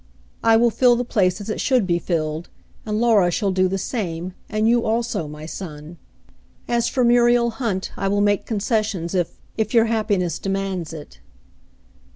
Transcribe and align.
I 0.43 0.57
will 0.57 0.71
fill 0.71 0.95
the 0.95 1.05
place 1.05 1.39
as 1.41 1.51
it 1.51 1.61
should 1.61 1.85
be 1.85 1.99
filled, 1.99 2.49
and 2.87 2.99
Laura 2.99 3.29
shall 3.29 3.51
do 3.51 3.67
the 3.67 3.77
same, 3.77 4.33
and 4.49 4.67
you 4.67 4.83
also, 4.83 5.27
my 5.27 5.45
son. 5.45 5.97
As 6.67 6.87
for 6.89 7.03
Muriel 7.03 7.51
Hunt, 7.51 7.91
I 7.95 8.07
will 8.07 8.19
make 8.21 8.47
concessions 8.47 9.13
if— 9.13 9.33
if 9.59 9.75
your 9.75 9.85
happiness 9.85 10.39
demands 10.39 10.91
it." 10.91 11.19